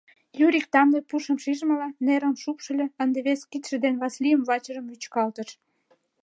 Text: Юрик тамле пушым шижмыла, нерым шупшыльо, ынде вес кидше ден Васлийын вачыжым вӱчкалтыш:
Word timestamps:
Юрик 0.45 0.65
тамле 0.73 0.99
пушым 1.09 1.37
шижмыла, 1.43 1.87
нерым 2.05 2.33
шупшыльо, 2.41 2.87
ынде 3.03 3.19
вес 3.27 3.41
кидше 3.51 3.75
ден 3.83 3.95
Васлийын 4.01 4.41
вачыжым 4.47 4.85
вӱчкалтыш: 4.87 5.49